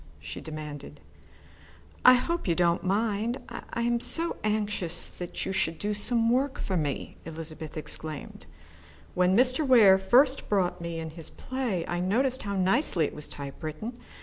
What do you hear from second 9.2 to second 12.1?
Mr. Ware first brought me in his play, I